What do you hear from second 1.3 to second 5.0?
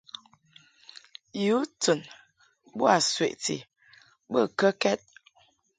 Yu tɨn boa sweʼti bə kəkɛd?